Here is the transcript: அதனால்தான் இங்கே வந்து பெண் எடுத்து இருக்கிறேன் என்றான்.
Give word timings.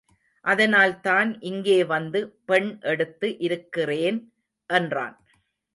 அதனால்தான் 0.45 1.41
இங்கே 1.41 1.83
வந்து 1.83 2.19
பெண் 2.45 2.79
எடுத்து 2.83 3.37
இருக்கிறேன் 3.39 4.19
என்றான். 4.69 5.17